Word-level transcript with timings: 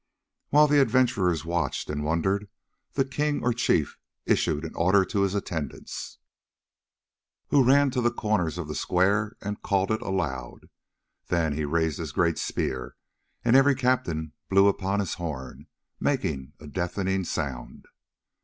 While 0.49 0.65
the 0.67 0.81
adventurers 0.81 1.45
watched 1.45 1.87
and 1.87 2.03
wondered, 2.03 2.49
the 2.93 3.05
king 3.05 3.43
or 3.43 3.53
chief 3.53 3.99
issued 4.25 4.65
an 4.65 4.73
order 4.73 5.05
to 5.05 5.21
his 5.21 5.35
attendants, 5.35 6.17
who 7.49 7.63
ran 7.63 7.91
to 7.91 8.01
the 8.01 8.09
corners 8.09 8.57
of 8.57 8.67
the 8.67 8.73
square 8.73 9.35
and 9.41 9.61
called 9.61 9.91
it 9.91 10.01
aloud. 10.01 10.69
Then 11.27 11.53
he 11.53 11.65
raised 11.65 11.99
his 11.99 12.13
great 12.13 12.39
spear, 12.39 12.95
and 13.45 13.55
every 13.55 13.75
captain 13.75 14.33
blew 14.49 14.67
upon 14.67 15.01
his 15.01 15.13
horn, 15.13 15.67
making 15.99 16.53
a 16.59 16.65
deafening 16.65 17.23
sound. 17.23 17.85